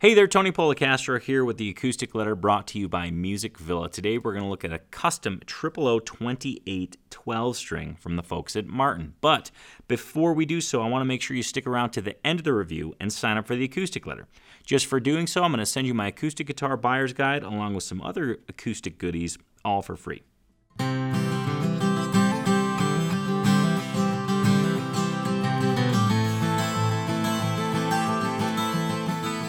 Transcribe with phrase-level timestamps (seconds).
[0.00, 3.90] Hey there, Tony Policastro here with the acoustic letter brought to you by Music Villa.
[3.90, 8.68] Today we're going to look at a custom 00028 12 string from the folks at
[8.68, 9.14] Martin.
[9.20, 9.50] But
[9.88, 12.38] before we do so, I want to make sure you stick around to the end
[12.38, 14.28] of the review and sign up for the acoustic letter.
[14.64, 17.74] Just for doing so, I'm going to send you my acoustic guitar buyer's guide along
[17.74, 20.22] with some other acoustic goodies, all for free.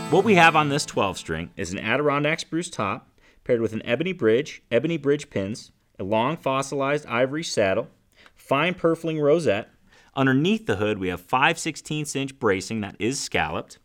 [0.09, 3.07] What we have on this 12 string is an Adirondack spruce top
[3.43, 7.89] paired with an ebony bridge, ebony bridge pins, a long fossilized ivory saddle,
[8.35, 9.69] fine purfling rosette.
[10.15, 13.77] Underneath the hood, we have 5 16 inch bracing that is scalloped.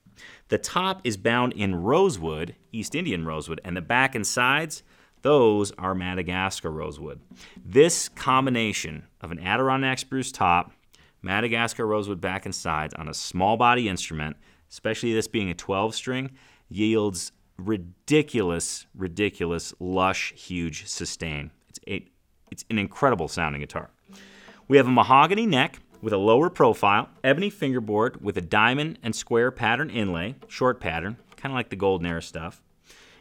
[0.49, 4.83] The top is bound in rosewood, East Indian rosewood, and the back and sides,
[5.21, 7.21] those are Madagascar rosewood.
[7.63, 10.73] This combination of an Adirondack spruce top,
[11.21, 14.39] Madagascar rosewood back and sides on a small body instrument
[14.75, 16.33] especially this being a 12 string,
[16.69, 21.53] yields ridiculous, ridiculous, lush, huge sustain.
[21.69, 22.05] It's, a,
[22.51, 23.91] it's an incredible sounding guitar.
[24.67, 29.15] We have a mahogany neck with a lower profile, ebony fingerboard with a diamond and
[29.15, 32.61] square pattern inlay, short pattern, kind of like the Golden Era stuff.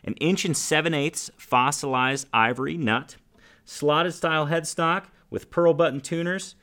[0.04, 3.18] An inch and seven eighths fossilized ivory nut,
[3.64, 6.56] slotted style headstock with pearl button tuners,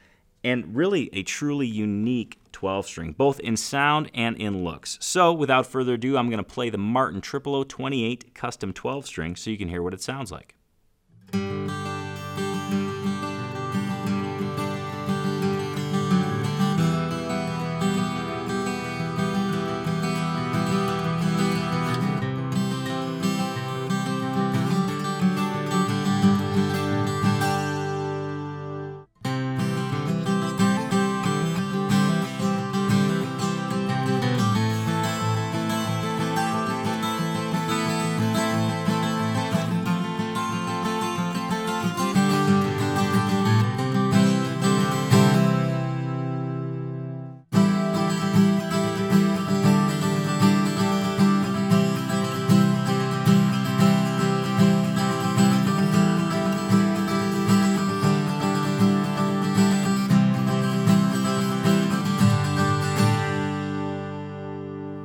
[0.43, 4.99] and really a truly unique 12 string, both in sound and in looks.
[5.01, 9.51] So, without further ado, I'm going to play the Martin 00028 custom 12 string so
[9.51, 10.55] you can hear what it sounds like.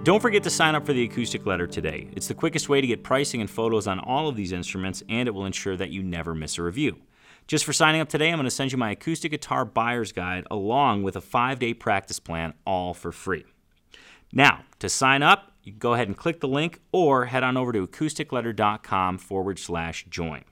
[0.06, 2.10] Don't forget to sign up for the acoustic letter today.
[2.16, 5.28] It's the quickest way to get pricing and photos on all of these instruments, and
[5.28, 6.98] it will ensure that you never miss a review.
[7.48, 10.46] Just for signing up today, I'm going to send you my acoustic guitar buyer's guide
[10.52, 13.46] along with a five day practice plan, all for free.
[14.32, 17.58] Now, to sign up, you can go ahead and click the link or head on
[17.58, 20.44] over to acousticletter.com forward slash join.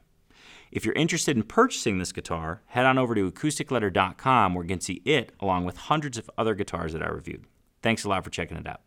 [0.72, 4.82] If you're interested in purchasing this guitar, head on over to acousticletter.com where you can
[4.82, 7.46] see it along with hundreds of other guitars that I reviewed.
[7.84, 8.82] Thanks a lot for checking it out.